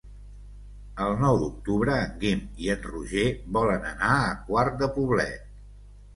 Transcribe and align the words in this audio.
El 1.07 1.11
nou 1.19 1.37
d'octubre 1.41 1.97
en 2.05 2.15
Guim 2.23 2.41
i 2.65 2.73
en 2.77 2.81
Roger 2.87 3.27
volen 3.59 3.87
anar 3.93 4.19
a 4.25 4.35
Quart 4.51 4.83
de 4.83 4.91
Poblet. 4.99 5.55